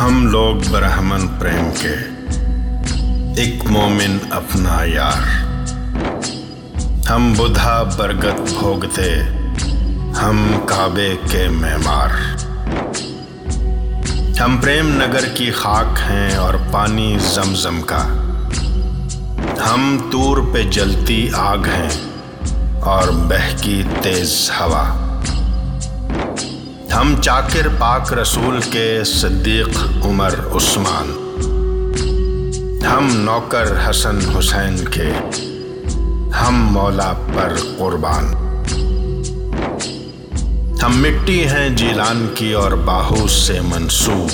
ہم 0.00 0.26
لوگ 0.26 0.56
برہمن 0.70 1.28
پریم 1.28 1.70
کے 1.82 1.94
ایک 3.42 3.70
مومن 3.70 4.18
اپنا 4.30 4.84
یار۔ 4.84 5.22
ہم 7.10 7.32
بدھا 7.32 7.82
برگت 7.82 8.40
بھوگتے، 8.58 9.22
ہم 10.22 10.58
کعبے 10.66 11.16
کے 11.30 11.48
معمار۔ 11.48 12.08
ہم 14.40 14.56
پریم 14.56 14.88
نگر 14.88 15.28
کی 15.34 15.50
خاک 15.50 15.98
ہیں 16.10 16.36
اور 16.36 16.54
پانی 16.72 17.18
زمزم 17.20 17.82
کا۔ 17.82 18.06
ہم 19.72 19.98
تور 20.12 20.38
پہ 20.52 20.62
جلتی 20.62 21.28
آگ 21.34 21.58
ہیں 21.58 21.88
اور 22.80 23.08
بہکی 23.08 23.82
تیز 24.02 24.50
ہوا۔ 24.60 25.02
ہم 26.96 27.14
چاکر 27.22 27.68
پاک 27.78 28.12
رسول 28.12 28.60
کے 28.70 29.00
صدیق 29.04 30.04
عمر 30.04 30.34
عثمان، 30.54 31.08
ہم 32.86 33.16
نوکر 33.16 33.90
حسن 33.90 34.18
حسین 34.38 34.84
کے، 34.84 35.12
ہم 36.30 36.68
مولا 36.72 37.12
پر 37.12 37.52
قربان۔ 37.78 38.24
ہم 40.82 41.02
مٹی 41.02 41.46
ہیں 41.48 41.68
جیلان 41.68 42.26
کی 42.34 42.52
اور 42.52 42.72
باہو 42.72 43.26
سے 43.26 43.60
منسوب۔ 43.60 44.30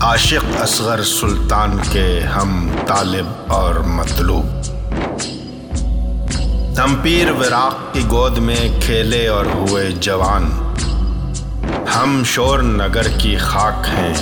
عاشق 0.00 0.62
اصغر 0.62 1.02
سلطان 1.02 1.78
کے 1.92 2.20
ہم 2.20 2.68
طالب 2.86 3.26
اور 3.46 3.74
مطلوب۔ 3.74 4.46
ہم 6.78 6.94
پیر 7.02 7.30
وراق 7.30 7.94
کی 7.94 8.00
گود 8.10 8.38
میں 8.38 8.80
کھیلے 8.80 9.26
اور 9.26 9.46
ہوئے 9.46 9.90
جوان۔ 9.90 10.65
ہم 11.94 12.22
شور 12.24 12.58
نگر 12.58 13.08
کی 13.18 13.36
خاک 13.36 13.88
ہیں 13.88 14.14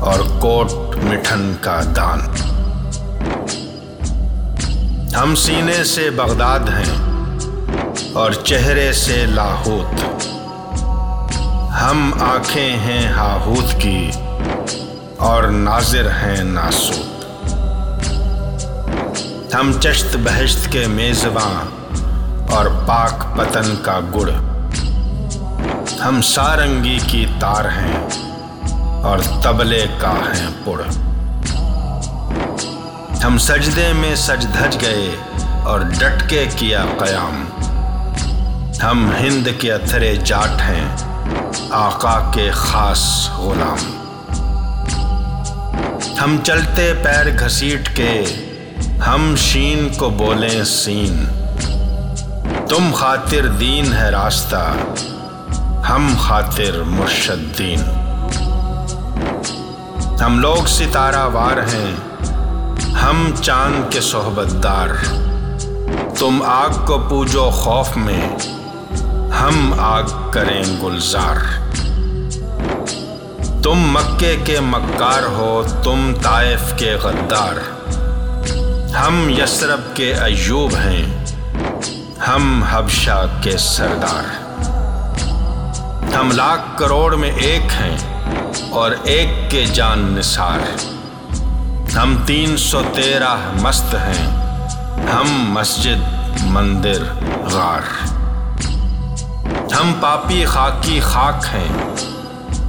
اور 0.00 0.18
کوٹ 0.40 0.96
مٹھن 0.96 1.54
کا 1.60 1.80
دان۔ 1.96 2.20
ہم 5.14 5.34
سینے 5.34 5.84
سے 5.84 6.10
بغداد 6.10 6.60
ہیں 6.60 7.18
اور 8.12 8.32
چہرے 8.32 8.92
سے 8.92 9.26
لاہوت۔ 9.26 10.00
ہم 11.82 12.10
آنکھیں 12.20 12.76
ہیں 12.76 13.08
ہاہوت 13.08 13.82
کی 13.82 14.10
اور 15.16 15.42
ناظر 15.42 16.10
ہیں 16.10 16.44
ناسوت۔ 16.44 17.24
ہم 19.54 19.72
چشت 19.80 20.16
بہشت 20.24 20.72
کے 20.72 20.86
میزباں 20.86 21.64
اور 22.52 22.66
پاک 22.86 23.36
پتن 23.36 23.74
کا 23.82 24.00
گڑ۔ 24.14 24.51
ہم 26.04 26.22
سارنگی 26.22 26.98
کی 27.06 27.26
تار 27.40 27.64
ہیں 27.64 28.08
اور 29.02 29.18
تبلے 29.42 29.86
کا 29.98 30.10
ہیں 30.10 30.50
پڑ۔ 30.64 30.82
ہم 33.24 33.38
سجدے 33.38 33.92
میں 33.92 34.14
سج 34.14 34.46
دھج 34.46 34.76
گئے 34.80 35.10
اور 35.62 35.80
ڈٹ 35.80 36.30
کے 36.30 36.46
کیا 36.56 36.84
قیام۔ 36.98 37.44
ہم 38.82 39.10
ہند 39.20 39.48
کے 39.58 39.72
اتھرے 39.72 40.16
جاٹ 40.16 40.60
ہیں، 40.60 40.96
آقا 41.70 42.30
کے 42.34 42.50
خاص 42.50 43.30
غلام۔ 43.30 43.98
ہم 46.24 46.36
چلتے 46.44 46.92
پیر 47.02 47.46
گھسیٹ 47.46 47.96
کے، 47.96 48.24
ہم 49.06 49.34
شین 49.38 49.88
کو 49.96 50.10
بولیں 50.10 50.64
سین۔ 50.64 51.24
تم 52.68 52.90
خاطر 52.94 53.46
دین 53.46 53.92
ہے 53.92 54.08
راستہ 54.08 54.72
ہم 55.88 56.14
خاطر 56.18 56.82
مرشدین۔ 56.86 57.80
ہم 60.20 60.38
لوگ 60.38 60.66
ستارہ 60.66 61.28
وار 61.32 61.56
ہیں، 61.56 61.94
ہم 62.94 63.30
چاند 63.42 63.92
کے 63.92 64.00
صحبت 64.00 64.62
دار۔ 64.62 64.88
تم 66.18 66.42
آگ 66.46 66.86
کو 66.86 66.98
پوجو 67.08 67.50
خوف 67.50 67.96
میں، 67.96 68.28
ہم 69.30 69.74
آگ 69.78 70.30
کریں 70.30 70.62
گلزار۔ 70.82 71.36
تم 73.62 73.74
مکے 73.74 74.36
کے 74.44 74.60
مکار 74.60 75.22
ہو، 75.22 75.62
تم 75.82 76.12
طائف 76.22 76.72
کے 76.76 76.94
غدار۔ 76.94 77.56
ہم 78.94 79.28
یسرب 79.28 79.96
کے 79.96 80.14
ایوب 80.14 80.72
ہیں، 80.74 81.24
ہم 82.28 82.64
حبشہ 82.70 83.26
کے 83.40 83.56
سردار۔ 83.58 84.41
ہم 86.20 86.30
لاکھ 86.30 86.78
کروڑ 86.78 87.16
میں 87.16 87.30
ایک 87.30 87.62
ہیں 87.62 87.96
اور 88.70 88.90
ایک 89.02 89.50
کے 89.50 89.66
جان 89.66 89.98
نثار 89.98 90.58
ہم 91.96 92.16
تین 92.26 92.56
سو 92.56 92.82
تیرہ 92.94 93.36
مست 93.62 93.94
ہیں۔ 93.94 94.26
ہم 95.14 95.52
مسجد 95.52 96.08
مندر 96.44 97.02
غار 97.52 98.06
ہم 99.72 99.92
پاپی 100.00 100.44
خاکی 100.44 101.00
خاک 101.00 101.44
ہیں۔ 101.54 101.94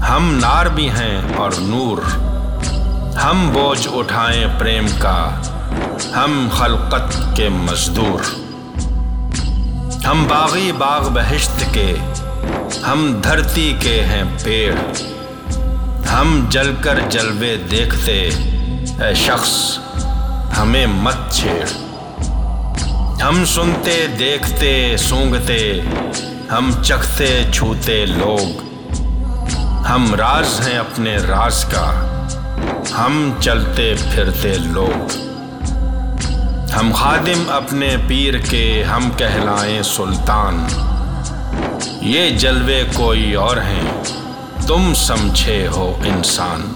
ہم 0.01 0.37
نار 0.41 0.65
بھی 0.65 0.89
ہیں 0.89 1.21
اور 1.37 1.51
نور۔ 1.59 1.97
ہم 3.17 3.49
بوجھ 3.53 3.87
اٹھائیں 3.91 4.47
پریم 4.59 4.85
کا۔ 4.99 5.29
ہم 6.15 6.47
خلقت 6.51 7.35
کے 7.35 7.49
مزدور۔ 7.49 8.19
ہم 10.05 10.25
باغی 10.29 10.71
باغ 10.71 11.09
بہشت 11.09 11.63
کے۔ 11.71 11.95
ہم 12.87 13.21
دھرتی 13.23 13.77
کے 13.79 14.01
ہیں 14.01 14.23
پیڑ۔ 14.43 14.75
ہم 16.07 16.45
جل 16.49 16.73
کر 16.81 16.99
جلوے 17.09 17.57
دیکھتے، 17.71 18.29
اے 19.03 19.15
شخص، 19.15 19.77
ہمیں 20.57 20.87
مت 20.87 21.31
چھیڑ۔ 21.31 21.67
ہم 23.21 23.45
سنتے، 23.45 24.07
دیکھتے، 24.19 24.97
سونگتے، 24.97 25.81
ہم 26.51 26.71
چکھتے، 26.83 27.43
چھوتے 27.53 28.05
لوگ۔ 28.05 28.63
ہم 29.89 30.15
راز 30.15 30.67
ہیں 30.67 30.77
اپنے 30.77 31.17
راز 31.17 31.65
کا، 31.65 32.17
ہم 32.97 33.31
چلتے 33.39 33.93
پھرتے 34.11 34.53
لوگ۔ 34.57 35.07
ہم 36.79 36.91
خادم 36.95 37.43
اپنے 37.49 37.95
پیر 38.07 38.33
کے، 38.37 38.83
ہم 38.83 39.09
کہلائیں 39.17 39.83
سلطان۔ 39.83 40.67
یہ 42.05 42.29
جلوے 42.29 42.83
کوئی 42.93 43.33
اور 43.33 43.57
ہیں۔ 43.57 44.03
تم 44.67 44.93
سمجھے 44.95 45.67
ہو 45.67 46.01
انسان۔ 46.05 46.73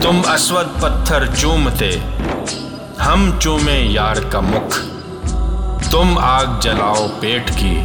تم 0.00 0.20
اسود 0.24 0.80
پتھر 0.80 1.26
چومتے۔ 1.26 1.98
ہم 3.06 3.30
چومے 3.40 3.80
یار 3.80 4.14
کا 4.30 4.40
مکھ۔ 4.40 4.78
تم 5.90 6.18
آگ 6.22 6.44
جلاؤ 6.60 7.06
پیٹ 7.20 7.50
کی۔ 7.56 7.80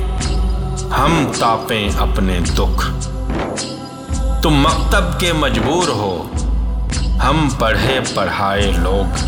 ہم 0.97 1.31
تاپیں 1.39 1.89
اپنے 1.99 2.39
دکھ۔ 2.55 2.91
تم 4.41 4.53
مکتب 4.53 5.19
کے 5.19 5.33
مجبور 5.33 5.87
ہو۔ 5.87 6.29
ہم 7.25 7.49
پڑھے 7.59 7.99
پڑھائے 8.15 8.71
لوگ۔ 8.77 9.25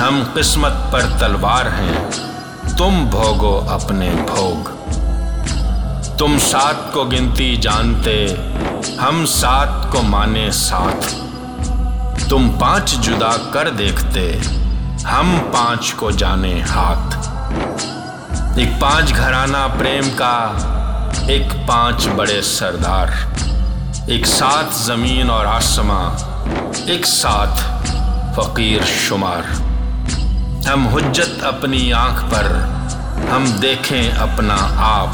ہم 0.00 0.22
قسمت 0.34 0.72
پر 0.90 1.00
تلوار 1.18 1.66
ہیں۔ 1.66 2.10
تم 2.76 3.06
بھوگو 3.10 3.64
اپنے 3.68 4.10
بھوگ۔ 4.26 4.77
تم 6.18 6.36
سات 6.50 6.92
کو 6.92 7.04
گنتی 7.04 7.56
جانتے، 7.56 8.26
ہم 9.02 9.26
سات 9.26 9.92
کو 9.92 10.02
مانے 10.02 10.50
ساتھ۔ 10.50 11.14
تم 12.28 12.50
پانچ 12.60 12.94
جدا 13.00 13.36
کر 13.50 13.70
دیکھتے، 13.70 14.38
ہم 15.12 15.38
پانچ 15.52 15.94
کو 15.94 16.10
جانے 16.10 16.62
ہاتھ۔ 16.62 17.28
ایک 18.58 18.80
پانچ 18.80 19.16
گھرانہ 19.16 19.66
پریم 19.78 20.10
کا، 20.16 20.52
ایک 21.26 21.66
پانچ 21.66 22.08
بڑے 22.16 22.42
سردار۔ 22.42 23.06
ایک 24.06 24.26
ساتھ 24.26 24.74
زمین 24.74 25.30
اور 25.30 25.46
آسماں، 25.46 26.10
ایک 26.86 27.06
ساتھ 27.06 27.84
فقیر 28.36 28.80
شمار۔ 29.08 29.60
ہم 30.68 30.88
حجت 30.88 31.44
اپنی 31.44 31.92
آنکھ 31.92 32.24
پر، 32.30 32.46
ہم 33.32 33.44
دیکھیں 33.62 34.10
اپنا 34.10 34.56
آپ۔ 34.76 35.08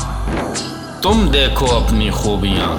تم 1.04 1.30
دیکھو 1.32 1.66
اپنی 1.66 2.10
خوبیاں، 2.10 2.78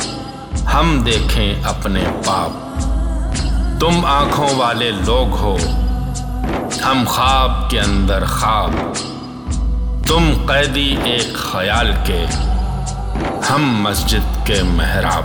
ہم 0.66 1.04
دیکھیں 1.06 1.56
اپنے 1.64 2.04
پاپ۔ 2.26 2.50
تم 3.80 4.06
آنکھوں 4.06 4.50
والے 4.56 4.92
لوگ 4.92 5.36
ہو، 5.36 5.58
ہم 6.86 7.04
خواب 7.08 7.70
کے 7.70 7.80
اندر 7.80 8.26
خواب۔ 8.26 8.72
تم 10.08 10.34
قیدی 10.46 10.96
ایک 11.04 11.34
خیال 11.34 11.92
کے، 12.06 12.26
ہم 13.50 13.82
مسجد 13.82 14.46
کے 14.46 14.64
محراب۔ 14.64 15.24